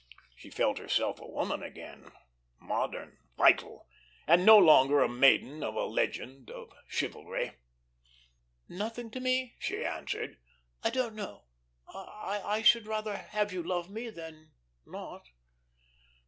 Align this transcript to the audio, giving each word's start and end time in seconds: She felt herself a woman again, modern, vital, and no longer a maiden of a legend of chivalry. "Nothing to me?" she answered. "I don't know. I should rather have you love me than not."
She 0.35 0.49
felt 0.49 0.79
herself 0.79 1.19
a 1.19 1.27
woman 1.27 1.61
again, 1.61 2.11
modern, 2.57 3.19
vital, 3.37 3.87
and 4.25 4.43
no 4.43 4.57
longer 4.57 5.03
a 5.03 5.07
maiden 5.07 5.61
of 5.63 5.75
a 5.75 5.85
legend 5.85 6.49
of 6.49 6.73
chivalry. 6.87 7.51
"Nothing 8.67 9.11
to 9.11 9.19
me?" 9.19 9.57
she 9.59 9.85
answered. 9.85 10.39
"I 10.83 10.89
don't 10.89 11.13
know. 11.13 11.43
I 11.93 12.63
should 12.63 12.87
rather 12.87 13.15
have 13.15 13.53
you 13.53 13.61
love 13.61 13.91
me 13.91 14.09
than 14.09 14.53
not." 14.87 15.27